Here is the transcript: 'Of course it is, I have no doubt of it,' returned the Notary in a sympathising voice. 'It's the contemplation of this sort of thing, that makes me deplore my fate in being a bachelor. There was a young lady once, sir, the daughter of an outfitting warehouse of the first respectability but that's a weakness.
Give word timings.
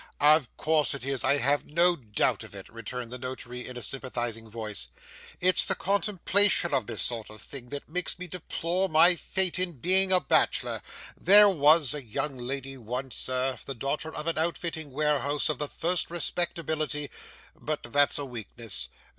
'Of 0.19 0.57
course 0.57 0.95
it 0.95 1.05
is, 1.05 1.23
I 1.23 1.37
have 1.37 1.67
no 1.67 1.95
doubt 1.95 2.43
of 2.43 2.55
it,' 2.55 2.69
returned 2.69 3.11
the 3.11 3.19
Notary 3.19 3.67
in 3.67 3.77
a 3.77 3.83
sympathising 3.83 4.49
voice. 4.49 4.87
'It's 5.39 5.63
the 5.63 5.75
contemplation 5.75 6.73
of 6.73 6.87
this 6.87 7.03
sort 7.03 7.29
of 7.29 7.39
thing, 7.39 7.69
that 7.69 7.87
makes 7.87 8.17
me 8.17 8.25
deplore 8.25 8.89
my 8.89 9.15
fate 9.15 9.59
in 9.59 9.73
being 9.73 10.11
a 10.11 10.19
bachelor. 10.19 10.81
There 11.15 11.49
was 11.49 11.93
a 11.93 12.03
young 12.03 12.35
lady 12.35 12.77
once, 12.79 13.15
sir, 13.15 13.59
the 13.63 13.75
daughter 13.75 14.11
of 14.11 14.25
an 14.25 14.39
outfitting 14.39 14.89
warehouse 14.89 15.49
of 15.49 15.59
the 15.59 15.67
first 15.67 16.09
respectability 16.09 17.11
but 17.55 17.83
that's 17.83 18.17
a 18.17 18.25
weakness. 18.25 18.89